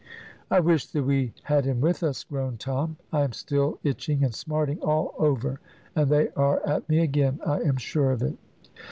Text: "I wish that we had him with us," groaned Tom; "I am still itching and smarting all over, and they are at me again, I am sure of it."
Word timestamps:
"I 0.49 0.59
wish 0.59 0.87
that 0.87 1.03
we 1.03 1.31
had 1.43 1.63
him 1.65 1.79
with 1.79 2.01
us," 2.01 2.23
groaned 2.23 2.59
Tom; 2.59 2.97
"I 3.13 3.21
am 3.21 3.33
still 3.33 3.77
itching 3.83 4.23
and 4.23 4.33
smarting 4.33 4.79
all 4.79 5.13
over, 5.19 5.59
and 5.95 6.09
they 6.09 6.29
are 6.29 6.59
at 6.67 6.89
me 6.89 7.01
again, 7.01 7.39
I 7.45 7.59
am 7.59 7.77
sure 7.77 8.09
of 8.09 8.23
it." 8.23 8.35